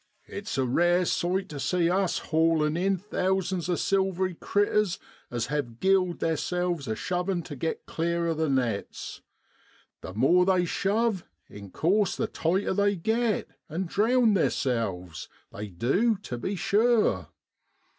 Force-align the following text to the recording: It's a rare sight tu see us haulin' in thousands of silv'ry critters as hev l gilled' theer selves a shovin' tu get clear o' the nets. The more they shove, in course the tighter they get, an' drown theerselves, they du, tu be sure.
It's 0.25 0.57
a 0.57 0.65
rare 0.65 1.05
sight 1.05 1.47
tu 1.47 1.59
see 1.59 1.87
us 1.87 2.17
haulin' 2.33 2.75
in 2.75 2.97
thousands 2.97 3.69
of 3.69 3.77
silv'ry 3.77 4.33
critters 4.39 4.97
as 5.29 5.45
hev 5.45 5.65
l 5.67 5.71
gilled' 5.79 6.19
theer 6.21 6.37
selves 6.37 6.87
a 6.87 6.95
shovin' 6.95 7.43
tu 7.43 7.55
get 7.55 7.85
clear 7.85 8.25
o' 8.25 8.33
the 8.33 8.49
nets. 8.49 9.21
The 10.01 10.15
more 10.15 10.43
they 10.43 10.65
shove, 10.65 11.23
in 11.51 11.69
course 11.69 12.15
the 12.15 12.25
tighter 12.25 12.73
they 12.73 12.95
get, 12.95 13.49
an' 13.69 13.83
drown 13.85 14.33
theerselves, 14.33 15.27
they 15.51 15.67
du, 15.67 16.15
tu 16.17 16.35
be 16.39 16.55
sure. 16.55 17.27